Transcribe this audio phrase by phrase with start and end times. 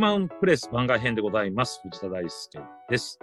[0.00, 1.78] マンプレス番外編でございます。
[1.82, 3.18] 藤田大輔です。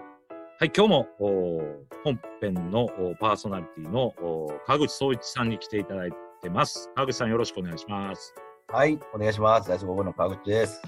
[0.59, 1.59] はい、今日もお
[2.03, 6.91] 本編のおパーソナリティのお川口総一さんに来ていただいてます。
[6.93, 8.35] 川口さんよろしくお願いします。
[8.67, 9.67] はい、お願いします。
[9.67, 10.03] 大丈夫？
[10.03, 10.79] の川口です。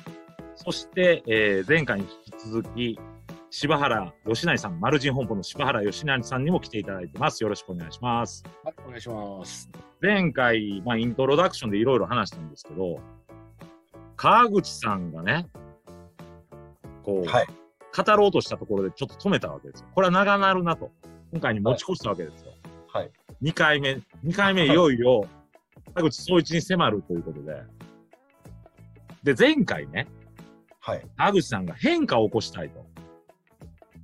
[0.57, 2.99] そして、えー前回に引き続き、
[3.49, 7.41] 柴原義成さん、マルジン本舗の柴原義成さんにも来ていただいてます。
[7.41, 8.43] よろしくお願いします。
[8.63, 9.67] はい、お願いします。
[10.03, 12.99] 前回、まあ、イントロダクションでいろいろ話したんですけど、
[14.15, 15.47] 川口さんがね、
[17.09, 17.47] こう、はい
[17.95, 19.87] 語ろうとしたところでちょっと止めたわけですよ。
[19.95, 20.91] これは長なるなと。
[21.31, 22.53] 今回に持ち越したわけですよ。
[22.87, 23.11] はい。
[23.41, 25.25] 2回目、2回目いよいよ、
[25.95, 27.63] 川口総一に迫るということで。
[29.23, 30.07] で、前回ね、
[30.79, 31.01] はい。
[31.17, 32.85] 川口さんが変化を起こしたいと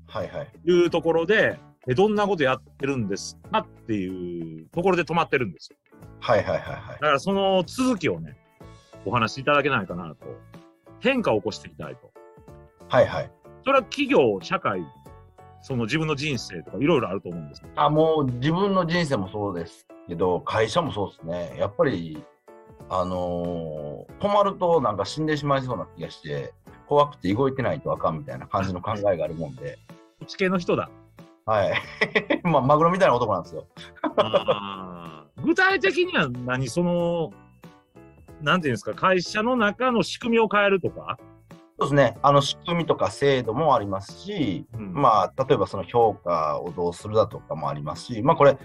[0.07, 0.29] はい。
[0.29, 0.51] はい。
[0.65, 5.77] いうところで、えどんなことやってるんですかっていうところで止まってるんですよ。
[6.19, 6.43] はい。
[6.43, 6.59] はい。
[6.59, 6.93] はい。
[6.93, 8.35] だからその続きをね、
[9.05, 10.25] お話しいただけないかなと。
[10.99, 12.11] 変化を起こしていきたいと。
[12.89, 13.07] はい。
[13.07, 13.31] はい。
[13.63, 14.85] それは企業、社会、
[15.61, 17.63] その自分の人生とかいろいろあると思うんです。
[17.75, 21.57] あ、もう自分の人生もそうですけど、会社もそうですね。
[21.59, 22.23] やっぱり、
[22.89, 26.53] あのー止まるとなんか死んでしまいそうな気がして、
[26.87, 29.77] 怖くて動いてないとあかんみたいな感じの考えがあるもんで、
[30.27, 30.89] 地形の人だ。
[31.45, 31.73] はい。
[32.43, 33.65] まあ、マグロみたいな男なんですよ。
[35.43, 36.67] 具体的には何？
[36.67, 37.31] その、
[38.41, 41.17] なんていうんですか、会社の中の仕組みを変えるとか、
[41.77, 42.17] そうですね。
[42.21, 44.93] あの仕組みとか制度もありますし、うん。
[44.93, 48.57] まあ、例えばその評価をどうするだとかもありますし、まあこれ、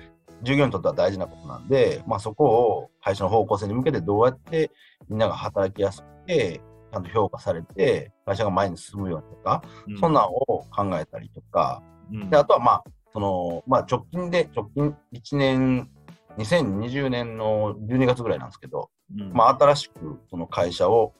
[0.43, 4.71] 従業員にとっては大事なことなんで、まあそこを会社の方向性に向けてどうやって
[5.09, 6.61] みんなが働きやすくて、
[6.93, 12.31] ちゃんと評価されて、会社が前に進むようにとか、うそんなんを考えたりとか、うん。
[12.31, 15.91] であとはまあ、その、まあ直近で、直近1年、
[16.39, 18.89] 2020年の12月ぐらいなんですけど、
[19.19, 19.33] うん。
[19.33, 21.13] まあ新しくその会社を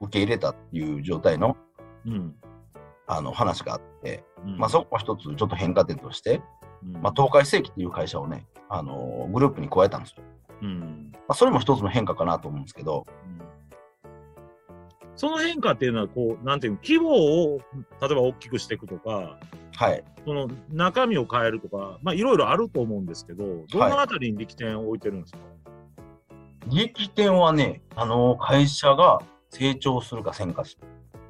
[0.00, 1.56] 受け入れたっていう状態の
[2.06, 2.34] うん。
[3.10, 4.58] あの話があって、うん。
[4.58, 6.42] まあ、そこも一つちょっと変化点として、
[6.84, 7.02] うん。
[7.02, 10.22] まあ、東海世紀っていう会社をね、あのーグループに加えたんですよ。
[10.62, 11.10] うん。
[11.12, 13.06] まあ、それも一つの変化かなと思うんですけど、
[15.16, 17.10] その変化っていうのは、こう、なんていうの、規模
[17.54, 17.60] を、
[18.00, 19.36] 例えば大きくしていくとか、
[19.74, 20.04] はい。
[20.24, 25.38] その中身を変えるとか、まあいろいろあると思うんですけど、どのあたりに力点を置いてるんですか、
[26.68, 30.78] 力点はね、あのー会社が成長するかせんかし。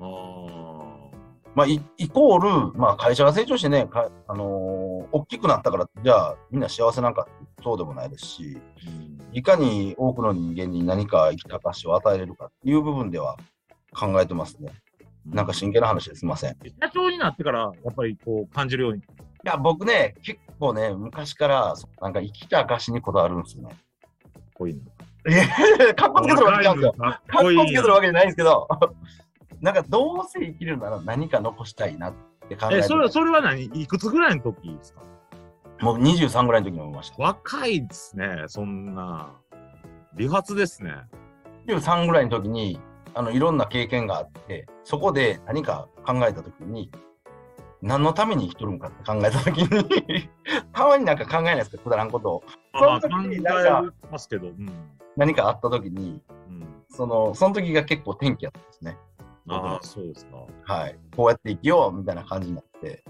[0.01, 1.09] ああ。
[1.55, 7.27] まあ、イイコール、まあ、会社が成長してね、かあのー大きくなったから、じゃあみんな幸せなんか
[7.65, 8.59] そうでもないですし、
[9.33, 13.37] いかに多くの人間に何か生きた証を与えれるかっていう部分では
[13.95, 14.71] 考えてますね。
[15.25, 16.51] なんか真剣な話ですいません。
[16.51, 19.03] い社長になってから、やっぱりこう感じるように。
[19.49, 23.77] や、僕ね、結構ね、昔から、なんか生きた証にこだわるんですよね。
[24.55, 24.83] こういう
[25.29, 25.33] い
[25.87, 26.93] や、かっこつけてるわけじゃないんですよ。
[26.93, 28.69] かっつけてるわけじゃないんですけど、
[29.61, 32.15] なんかどうせ生きるなら何か残したいなっ
[32.49, 33.65] て考ええ、てそれ、それは何？
[33.65, 35.01] いくつぐらいの時ですか？
[35.81, 37.23] もう23ぐらいの時に思いました。
[37.23, 39.33] 若いですね、そんな。
[40.15, 40.93] 理髪ですね。
[41.67, 42.81] 23ぐらいの時に、
[43.15, 46.91] あの、いろんな経験があって、そこで何か考えた時に、
[47.81, 50.29] 何のために生きとるんかって考えた時に、
[50.73, 52.45] たまになんか考えないですか、くだらんことを。
[52.73, 54.67] まあ、その時考えになんかますけど、うん。
[55.19, 58.97] 何かあった時に、うん、その、その時が結構転機やったんですね。
[59.49, 60.47] ああ、そうですか。
[60.63, 60.99] はい。
[61.17, 63.03] こうやって生きようみたいな感じになって。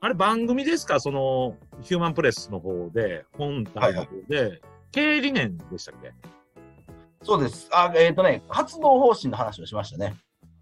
[0.00, 1.00] あれ、番組ですか？
[1.00, 4.60] その、ヒューマンプレスの方で、本体の方で、
[4.92, 6.12] 経営理念でしたっけ？
[7.22, 7.68] そうです。
[7.72, 10.14] あ、えっ、とね、活動方針の話をしましたね。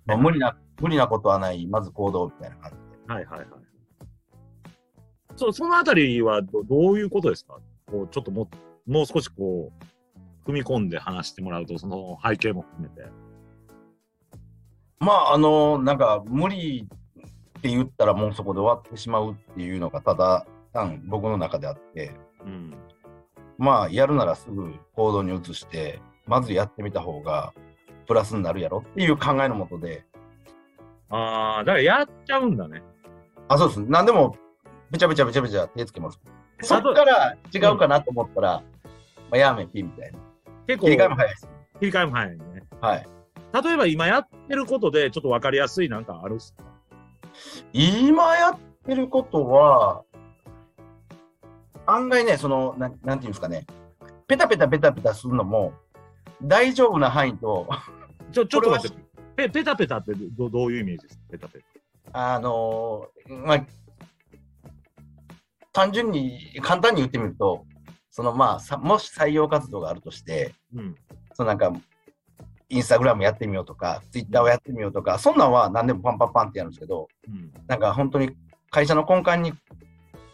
[0.07, 2.77] まあ、無理な、無理なことはない、まず行動みたいな感じ
[3.07, 3.13] で。
[3.13, 3.49] はいはいはい。
[5.37, 7.59] そう、そのあたりはどどういうことですか？
[7.91, 8.49] こう、ちょっとも、
[8.87, 9.85] もう少しこう、
[10.47, 13.09] 踏み込んで話してもらうと、その背景も含めて。
[15.01, 16.89] まあ、あの、なんか、無理
[17.59, 22.13] って言ったらもうそこで終わってしまうっていうのがただ単僕の中であって、
[22.45, 22.75] うん。
[23.57, 27.55] まあ、やるならすぐ行動に移して、まずやってみた方が
[28.07, 30.05] プラスになるやろっていう考えのもとで、
[31.11, 32.83] ああ、だからやっちゃうんだね。
[33.49, 33.81] あ、そうです。
[33.87, 34.37] 何でも、
[34.91, 36.21] べちゃべちゃべちゃべちゃ手つけます。
[36.63, 38.63] そっから違うかなと思ったら、
[39.31, 40.19] まあ、やめピみたいな。
[40.67, 41.49] 結構、切り替えも早いです。
[41.81, 42.45] 切り替えも早いね。
[42.81, 43.09] はい。
[43.63, 46.65] 例えば今やってることで、ちょっとわかりやすいなんかあるっすか？
[47.73, 50.03] 今やってることは、
[51.87, 53.67] 案外ね、その、なんなんていうんですかね、
[54.27, 55.73] ペタペタペタペタするのも、
[56.43, 57.69] 大丈夫な範囲と、
[58.33, 58.97] ちょ、ちょっと待って。
[59.37, 61.25] ペペタペタってどどういうイメージですか？
[61.31, 61.59] ペタペ
[62.13, 62.35] タ。
[62.35, 63.67] あのーまあ、
[65.73, 67.67] 単純に、簡単に言ってみると、
[68.15, 70.95] そのまあ、さもし採用活動があるとして、うん。
[71.33, 71.73] そのなんか、
[72.69, 78.31] インスタグラムやってみようとか、ツイッターをやってみようとか、そんなんは何でもパンパンパンってやるんですけど、うんなんか本当に
[78.71, 79.53] 会社の根幹に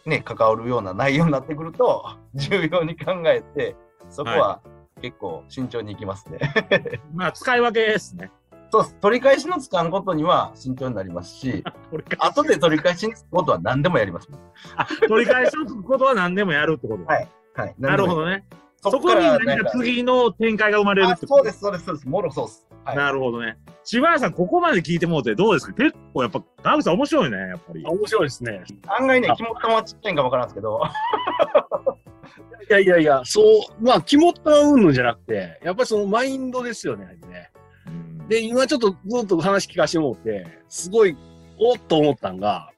[0.05, 2.05] ね、関わるような内容になってくると、
[2.35, 3.75] 重要に考えて、
[4.09, 4.61] そこは
[5.01, 6.37] 結構慎重にいきますね。
[7.15, 8.31] まあ、使い分けですね。
[8.71, 8.85] そう。
[9.01, 11.63] 取り返しのつかんことには慎重になりますし、
[12.19, 14.29] 後で取り返しにつくことは何でもやります。
[14.75, 17.05] あ取り返しのつくことは何でもやるってこと。
[17.05, 17.75] はいはい。
[17.77, 18.45] なるほどね。
[18.83, 21.35] そそこに何か次の展開が生まれるってこと？
[21.35, 22.07] あそうです、そうです、そうです。
[22.07, 22.67] もろそうです。
[22.83, 22.97] はい。
[22.97, 23.57] なるほどね。
[23.83, 25.73] 柴原さん、ここまで聞いてもうてどうですか？
[25.73, 27.85] 結構やっぱ、川口さん面白いね、やっぱり。
[27.85, 28.63] 面白いですね。
[28.99, 30.81] 案外ね、肝っ玉はちっちゃいんかわからんですけど、
[32.69, 37.51] いやいやいや、そう、まあ、肝ったうんぬんじゃなくて、やっぱりそのマインドですよね、ね。
[37.87, 41.15] うんで、今ちょっとずっと話聞かせてもらって、すごい、
[41.59, 42.71] おっと思ったんが、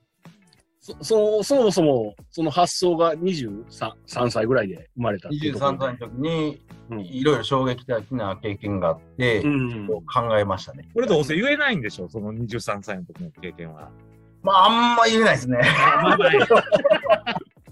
[0.84, 9.88] そそのそもそも、その発想が23 3歳ぐらいで生まれたっていうところ23歳の時に、うんいろいろ衝撃的な経験があって、うん。
[9.88, 10.90] 考えましたね。
[10.94, 13.90] これどうせ言えないんでしょその23歳の時の経験は。
[14.42, 15.62] まあ、あんま言えないですね。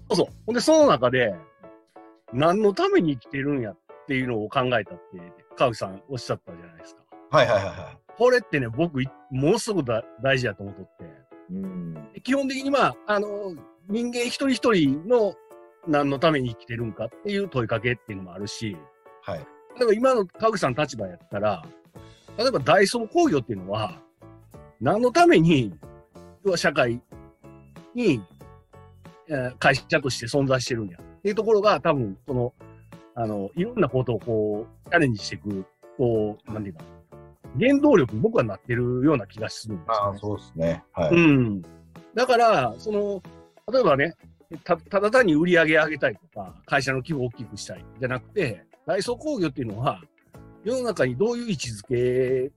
[0.10, 0.28] そうそう。
[0.46, 1.36] ほんで、その中で、
[2.31, 3.78] 何のために生きてるんやっ
[4.08, 5.19] ていうのを考えたって、
[5.58, 7.02] 川口さんおっしゃったじゃないですか。
[7.30, 7.98] はいはいはいはい。
[8.18, 11.00] これってね、僕、いものすごくだ大事だと思っとって。
[11.00, 11.00] うん。
[12.24, 13.56] 基本的にまあ、あの、
[13.88, 15.34] 人間一人一人の
[15.88, 18.78] 何のために生きてるんかっていう問いかけっていうのもあるし、
[19.24, 19.40] はい。
[19.78, 21.66] 例えば今の川口さんの立場やったら、
[22.38, 24.02] 例えばダイソー工業っていうのは、
[24.80, 25.74] 何のために、
[26.44, 27.02] 要は社会
[27.96, 28.22] に、
[29.30, 32.54] えー会社として存在してるんやっていうところが多分、その、
[33.16, 35.66] あの、いろんなことをこう、チャレンジしていく、
[35.98, 36.84] こう、なんていうか、
[37.60, 40.00] 原動力に僕はなってるような気がするんですよ、ね。
[40.02, 40.84] ああ、そうですね。
[40.94, 41.16] はい。
[41.16, 41.62] うん。
[42.13, 43.22] だから、その、
[43.72, 44.16] 例えばね、
[44.63, 50.02] たただ単に売り上げ上げたいとか、会社の規模を大きくしたいじゃなくて、ダイソー工業っていうのは、
[50.63, 52.52] 世の中にどういう位置づけ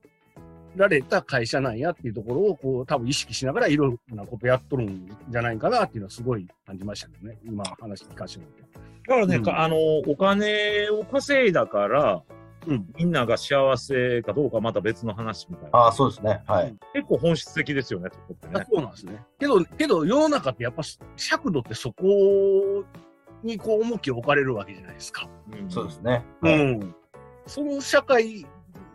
[0.75, 7.37] られた会社なんやっていうところを、こう、多分意識しながらいろんなことやっとるんじゃないかなっていうのはすごい感じましたけどね。
[7.45, 8.79] 今話聞かせてもらって。
[9.07, 12.44] だからね、うんかあの、お金を稼いだから、うん
[12.97, 15.79] みんなが幸せかどうかまた別の話みたいな。
[15.79, 16.43] ああ、そうですね。
[16.47, 16.75] はい。
[16.93, 18.65] 結構本質的ですよね、そこってあね。
[18.69, 19.23] そうなんですね。
[19.39, 20.83] けど、けど世の中ってやっぱ
[21.15, 22.83] 尺度ってそこ
[23.43, 25.27] にこう重きを置かれるわけじゃないですか。
[25.51, 26.25] うんそうですね。
[26.41, 26.95] うはいん。
[27.45, 28.45] その社会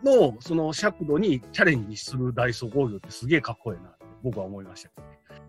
[0.03, 4.89] のその尺度にチャレンジするダイソー工業ってすげえかっこいいなって僕は思いました。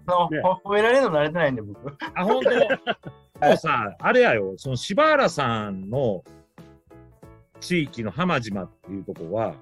[0.06, 1.96] あのね褒められるの慣れてないんで、僕。
[2.14, 2.50] あ、本当。
[3.46, 6.22] もうさ、あれやよ、その柴原さんの
[7.62, 9.54] 地域の浜島っていうとこは、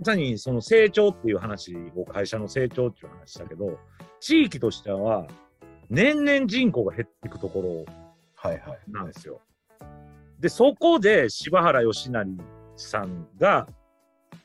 [0.00, 3.78] まさにその成長っていう話を、会社の成長っていう話だけど、
[4.18, 5.26] 地域としては、
[5.88, 7.94] 年々人口が減っていくところ
[8.34, 8.78] はいはい。
[8.88, 9.40] なんですよ。
[10.40, 12.26] で、そこで柴原義成
[12.76, 13.68] さんが、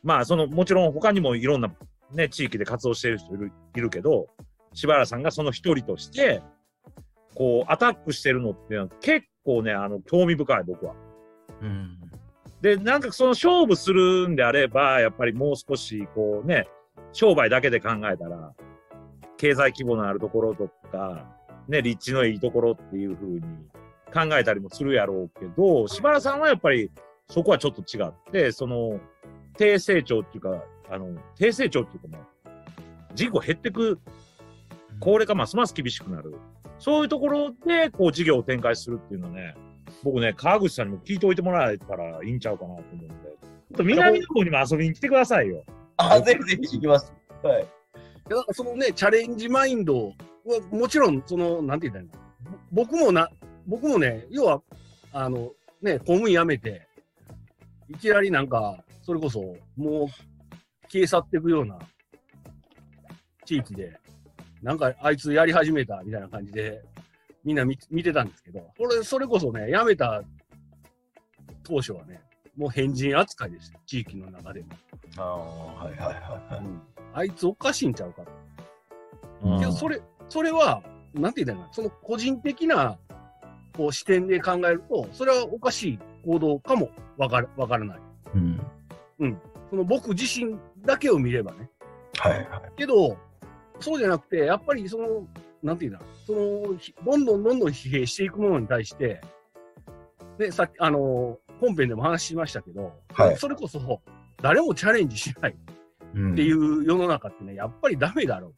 [0.04, 1.72] まあ、その、もちろん他にもいろんな
[2.12, 4.28] ね、地域で活動している人いるいるけど、
[4.74, 6.44] 柴原さんがその一人として、
[7.34, 10.94] こう、アタックしてるのっていうのは結構ね、あの、興味深い、僕は。
[11.62, 12.05] うん。
[12.66, 16.68] で、なんかその勝負するんであれば、やっぱりもう少し、こうね、
[17.14, 18.56] 商売だけで考えたら、
[19.38, 21.32] 経済規模のあるところとか、
[21.68, 23.42] ね、立地のいいところっていう風に
[24.12, 26.90] 考えたりもするやろうけど、柴原さんはやっぱり
[27.30, 29.00] そこはちょっと違って、その、
[29.60, 32.26] 低成長っていうか、あの、低成長っていうかもう、
[33.14, 34.00] 人口減ってく、
[35.00, 36.34] 高齢化ますます厳しくなる。
[36.80, 39.54] そういうところで、こう、事業を展開するっていうのはね、
[40.04, 45.64] 僕ね、川口さんにも聞いておいてもらえたらいいんちゃうかなと思うんで、ちょっと南の方にも遊びに来てくださいよ。
[45.98, 47.14] あ、ぜひぜひ行きます。
[47.42, 47.62] はい。
[47.62, 50.14] いやそのね、チャレンジマインドは、
[50.72, 53.30] もちろん、その、なんて言ったらいいのぼ僕もな、
[53.68, 54.62] 僕もね、要は、
[55.14, 56.88] あの、ね、公務員辞めて、
[57.90, 60.08] いきなりなんか、それこそ、もう、
[60.88, 61.78] 消え去っていくような
[63.46, 64.00] 地域で、
[64.62, 66.84] なんか、あいつやり始めたみたいな感じで、
[67.46, 70.24] みんな見見てたんですけど、それ、それこそね、辞めた
[71.64, 72.22] 当初はね、
[72.58, 74.68] もう変人扱いでした、地域の中でも。
[75.18, 76.66] ああ、はいはいはい。
[76.66, 76.82] うん
[77.14, 78.32] あいつおかしいんちゃうかと。
[79.44, 80.84] うんけど、それ、それは、
[81.14, 82.98] なんて言うんだろうな、その個人的な、
[83.78, 88.00] こう、視点で考えると、それはおかしい行動かもわから、わからない。
[88.34, 88.38] う
[89.28, 89.42] ん。
[89.70, 91.70] その僕自身だけを見ればね。
[92.18, 92.72] はいはい。
[92.76, 93.18] けど、
[93.80, 95.26] そうじゃなくて、やっぱりその、
[95.66, 99.20] なんて言うんだその、ひどんどんどんどん疲弊していくものに対して、
[100.38, 104.02] で、さっき、あの、本編でも話しましたけど、はいそれこそ、
[104.42, 105.56] 誰もチャレンジしない
[106.14, 108.54] うんっていう世の中ってね、やっぱりダメだろう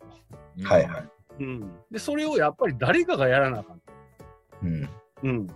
[0.61, 0.67] と。
[0.67, 1.09] はいはい。
[1.39, 1.71] うん。
[1.89, 3.81] で、それをやっぱり誰かがやらなあかん。
[4.63, 4.89] うん。
[5.23, 5.47] うん。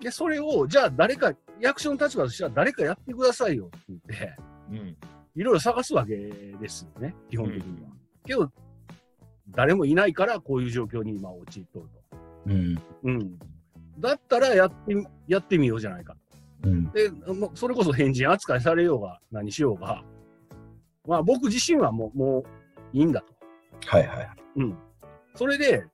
[0.00, 4.36] で、それを、じゃあ誰か、役所の立場としては誰かやってくださいよって言って、
[4.70, 4.96] うん。
[5.34, 7.90] いろいろ探すわけですよね、基本的には。
[8.24, 8.50] けど、
[9.54, 12.16] 誰もいないからこういう状況に今陥っとると。
[12.46, 12.82] うん。
[13.04, 13.38] うん。
[13.98, 16.16] だったらやってみ、やってみようじゃないか。
[16.64, 16.90] うん。
[16.92, 20.02] で、もうそれこそ変人扱いされようが何しようが、
[21.06, 22.44] まあ僕自身はもう、もう
[22.92, 23.34] いいんだと。
[23.86, 24.30] はいはい。
[24.56, 24.78] うん。
[25.34, 25.84] それで、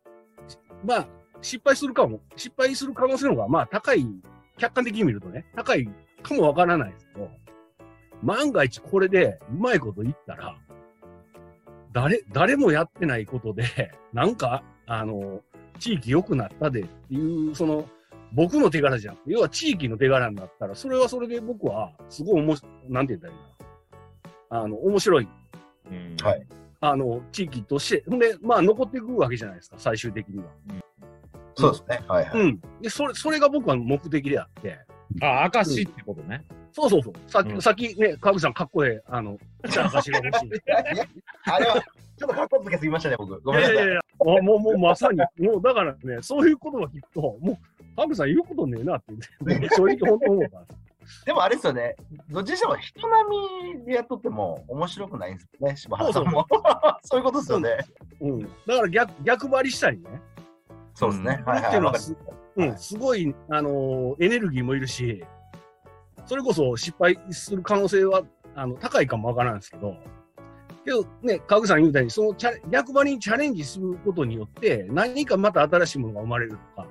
[0.84, 1.08] まあ、
[1.40, 4.06] 失敗するかも、失敗する可能性の方が、まあ高い、
[4.58, 5.88] 客観的に見るとね、高い
[6.22, 7.30] かもわからないですけど、
[8.22, 10.56] 万が一これでうまいこと言ったら、
[11.96, 13.64] 誰、誰もやってないことで、
[14.12, 15.40] なんか、あの、
[15.78, 17.88] 地域良くなったでっていう、その、
[18.32, 19.18] 僕の手柄じゃん。
[19.24, 23.38] 要は地域の手柄になったら、それはそれで僕は、すごいおもし、なんて言ったらいい
[24.50, 24.60] な。
[24.60, 25.28] あの、面白い
[25.90, 26.46] うんはい。
[26.80, 30.44] あの、地域として、ほんで、まあ、残っていくわけじゃないですか、最終的には。
[31.54, 32.04] そうですね。
[32.06, 32.40] はいはい。
[32.42, 32.60] うん。
[32.82, 34.78] で、それ、それが僕は目的であって、
[35.22, 36.44] あ、証ってことね。
[36.76, 37.14] そうそうそう。
[37.26, 40.50] さっき、うんさっきね、川口さんかっこええ、あの、証が欲しい。
[41.50, 41.82] あれは、
[42.18, 43.40] ちょっとかっこつけすぎましたね、僕。
[43.40, 43.76] ごめんなさい。
[43.76, 47.56] いやいやいや、もう、もう、もうまさに、 もう、だからね、そういうことが聞くと、もう、
[47.96, 50.64] 川口さん言うことねえなって言って、も う正直本当思うから。
[51.24, 51.96] でもあれですよね、
[52.28, 56.44] どっちにしても人並みでやっとっても面白くないんですよね、柴原さんも。
[57.02, 57.78] そういうことですよね。
[58.20, 58.40] うん。
[58.40, 60.20] だから逆、逆張りしたりね。
[60.94, 61.38] そうですね。
[61.40, 61.68] うんはいはい。
[61.68, 62.16] っていうのはする
[62.56, 65.22] うん、すごい、あのーエネルギーもいるし、
[66.26, 68.22] それこそ失敗する可能性は、
[68.54, 69.94] あの、高いかもわからんですけど、
[70.84, 76.88] けどね、川口さん言うたように、そのチャレ逆張りにチャレンジすることによって、何かまた新しいものが生まれるとか、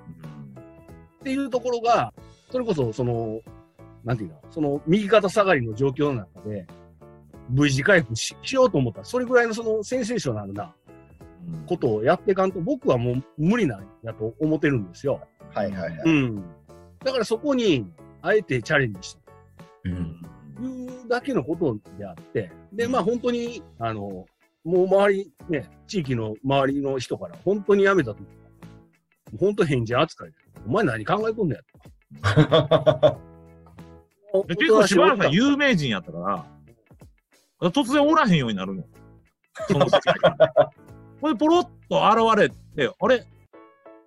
[1.20, 2.14] っていうところが、
[2.52, 3.42] それこそ、その、
[4.04, 6.68] なんていうの、その右肩下がりの状況の中で、
[7.50, 10.74] V 字回復ししようと思ったら、それぐらいのそのセンセーショナルな
[11.48, 15.22] うんことをやっていかんと、僕はもう無理なんやと思ってるんですよ。
[15.54, 16.02] はいはいはい。
[16.06, 16.44] うん。
[17.04, 17.88] だからそこに、
[18.22, 19.25] あえてチャレンジした
[21.08, 24.26] だけのことであって、で、まあ本当に、あの、
[24.64, 28.28] もう周り、ね、地域の周りの人から本当に辞めたとき、
[29.40, 30.36] 本当返事扱いで、
[30.68, 31.62] お前何考えとんねや
[33.12, 33.20] と。
[34.48, 36.46] で結構柴原さん有名人やったか
[37.62, 38.84] ら、突然おらへんようになるの。
[39.68, 40.72] その世界から。
[41.22, 42.50] ほんで、ポロッと現れ
[42.88, 43.26] て、あれ？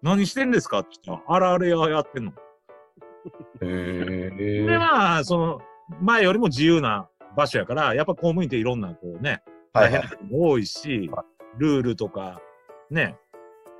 [0.02, 0.80] 何してんですか？
[0.80, 2.32] って言ったら、あられややってんの。
[3.62, 4.30] へ
[4.66, 5.60] で、まあ、その、
[6.00, 9.42] 前よりも自由な場所やから、やっぱ公務員っていろんな、こうね、
[9.72, 10.10] 大変はいは。
[10.10, 11.10] ないことも多いし、
[11.56, 12.40] ルールとか、
[12.90, 13.16] ね、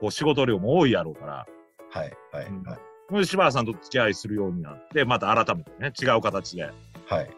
[0.01, 1.47] こう仕事量も多いやろうから、
[1.91, 2.79] はいはいはい。
[3.11, 6.71] ほんで柴原さんと付き合いするようになって、また改めてね、違う形で。
[7.07, 7.31] はい。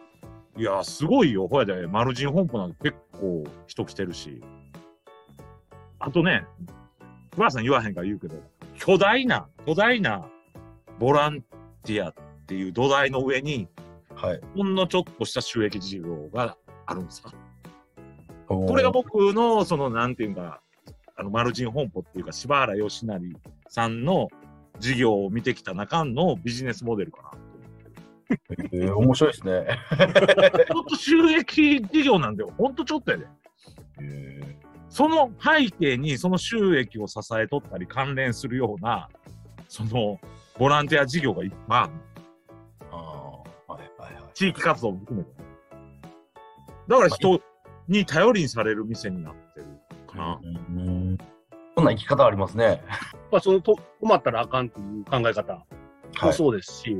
[0.57, 1.47] いや、すごいよ。
[1.47, 4.41] ほやで、マルジン本舗なんて結構人来てるし。
[5.99, 6.45] あとね、
[7.33, 8.35] 柴原さん言わへんから言うけど、
[8.77, 10.27] 巨大な、巨大な
[10.99, 11.41] ボラン
[11.83, 12.13] ティアっ
[12.47, 13.69] ていう土台の上に、
[14.15, 14.41] はい。
[14.55, 17.33] ほんのちょっとした収益事業があるんですか？
[18.47, 20.61] ここれが僕の、その、なんていうんか、
[21.15, 23.19] あの、マルジン本舗っていうか、柴原義成
[23.69, 24.27] さんの
[24.79, 27.31] 事業を見てきた中のビジネスモデルかな。
[28.71, 29.67] えー、面白いですね。
[30.67, 32.53] ちょっと収益事業なんだよ。
[32.57, 33.27] ほんとちょっとやで。
[34.01, 34.57] え
[34.89, 39.07] その背景にその収益を支えとったり関連するような、
[39.69, 40.19] その、
[40.57, 41.91] ボランティア事業がいっぱいある
[44.33, 45.47] 地域活動も含めてね。
[46.87, 47.41] だから人
[47.87, 49.65] に頼りにされる店になってる
[50.07, 50.39] かな。
[50.43, 51.17] うん。
[51.75, 52.81] そんな生き方ありますね。
[53.31, 55.65] まあ、そのと困ったらあかんっていう考え方は
[56.23, 56.25] い。
[56.25, 56.97] もそうですし、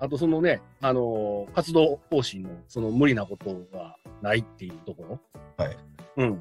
[0.00, 5.20] あとそのね、あのー活動方針のその無理なことがないっていうところ。
[5.58, 5.76] はい。
[6.16, 6.40] うん。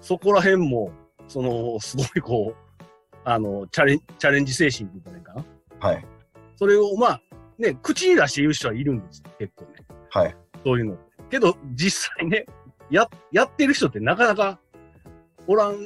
[0.00, 0.92] そこら辺も、
[1.26, 2.84] その、すごいこう、
[3.24, 5.34] あの、チャレン、チャレンジ精神って言ったらいいか
[5.80, 5.88] な。
[5.88, 6.06] はい。
[6.56, 7.20] それを、まあ、
[7.58, 9.70] ね、口に出して言う人はいるんですよ、結構ね。
[10.10, 10.36] はい。
[10.64, 10.98] そういうの。
[11.30, 12.46] けど、実際ね、
[12.90, 14.58] や、やってる人ってなかなか
[15.46, 15.76] おらん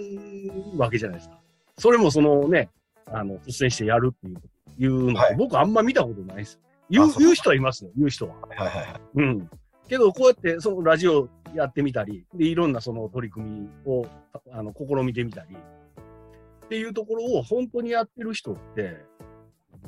[0.76, 1.38] わけじゃないですか。
[1.76, 2.70] それもそのね、
[3.06, 4.40] あの、率先してやるっていう、
[4.78, 6.60] いうのはい僕あんま見たことないです。
[6.90, 8.34] 言う言う人はいますよ、言う人は。
[8.48, 9.00] はいはいはい。
[9.16, 9.50] うん。
[9.88, 14.06] けど、こうやって、そのラジオやってみたり、で、いろんなその取り組みを、
[14.52, 18.98] あの、試みてみたり、っていうところを本当にやってる人って、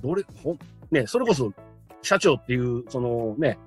[0.00, 0.58] どれ、ほん、
[0.90, 1.52] ね、それこそ、
[2.02, 3.58] 社長っていう、そのね、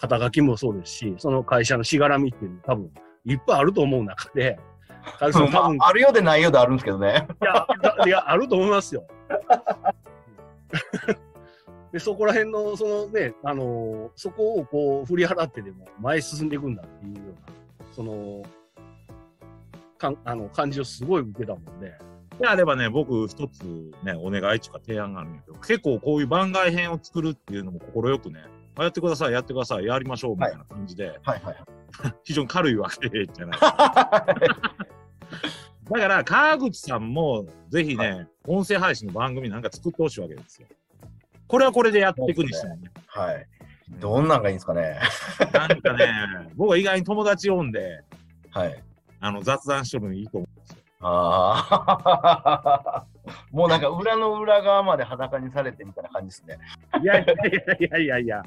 [0.00, 2.90] 肩書きもそうですし、その会社のしがらみっていうの多分、
[3.24, 4.58] いっぱいあると思う中で、
[5.18, 7.26] 多分、いまあ、あるようでないようであるんですけどね。
[7.40, 9.04] や、だいや、あると思いますよ。
[11.92, 18.42] で、そこら辺の、そのね、あのーそこをこう、振り払ってでも前へ進んでいくんだっていうような、その、
[19.98, 21.92] かんあの感じをすごい受けたもんで、
[22.40, 28.40] であればね、僕一つね、お願いとか提案があるんだけど、結構こういう番外編を作るっていうのも快くね、
[28.76, 31.56] あやってください、やってください、やりましょうみたいな感じで、はいはい。
[32.24, 33.60] 非常に軽いわけじゃない。
[33.60, 33.68] だ
[35.98, 40.68] から、川口さんも、ぜひね、音声配信の番組なんか作ってほしいわけですよ。
[41.46, 42.92] これはこれでやっていくにしてもね。
[43.06, 43.44] はい。
[43.98, 45.00] どんなんがいいんですかね。
[45.52, 46.06] なんかね、
[46.54, 48.04] 僕は意外に友達呼んで、
[48.50, 48.80] はい。
[49.18, 50.76] あの、雑談してるのいいと思うんですよ。
[51.00, 53.06] ああ。
[53.52, 56.58] もうなんか裏の裏側まで裸にされてみたいな感じですね。
[57.02, 58.42] いやいやいやいやいや。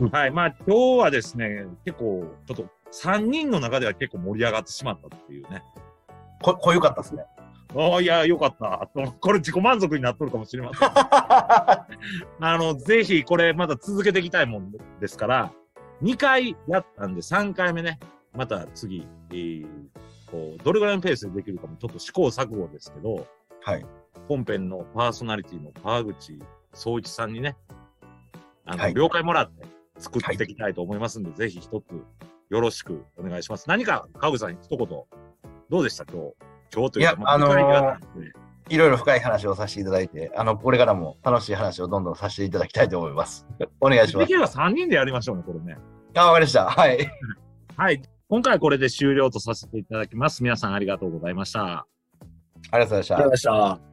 [0.00, 0.30] うん、はい。
[0.30, 5.62] まあ、今日はですね、結構、ちょっと、3人の中では結構盛り上がってしまったっていうね。
[6.40, 7.24] こ、濃ゆかったですね。
[7.74, 8.86] ああ、いや、よかった。
[8.94, 10.90] とこれ自己満足になっとるかもしれません。
[10.94, 11.86] あ
[12.40, 15.50] の、ぜひ、これまた続けていきたいもんですから、
[16.02, 17.98] 2回やったんで、3回目ね、
[18.34, 19.66] また次、えー
[20.32, 23.26] こう、どれぐらいのペースでできるかもちょっと試行錯誤ですけど、
[23.62, 23.86] はい。
[24.28, 26.38] 本編のパーソナリティの川口
[26.74, 27.56] 総一さんにね、
[28.64, 29.64] あの、はい了解もらって
[29.98, 31.84] 作っていきたいと思いますんで、ぜひ一つ
[32.50, 33.68] よろしくお願いします。
[33.68, 35.06] 何か川口さん一言、ど
[35.78, 36.04] うでした？
[36.04, 36.34] 今日。
[36.74, 37.96] 今日というか、いやあのー
[38.68, 43.46] いろいろ深い話をさせていただいて、あの、これからも楽しい話をどんどんさせていただきたいと思います。
[43.80, 44.20] お願いしま。
[44.20, 45.76] ですきれば3人でやりましょうね、これね。
[46.14, 46.66] あ、わかりました。
[46.70, 46.98] はい。
[47.76, 48.02] はい。
[48.32, 50.42] 今回はこれで終了とさせていただきます。
[50.42, 51.86] 皆さんありがとうございました。
[52.70, 53.91] ありがとうございましたありがとうございました。